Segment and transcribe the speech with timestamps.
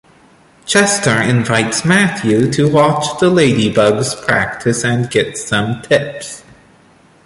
[0.65, 6.43] Chester invites Matthew to watch the Ladybugs practice and to get some tips.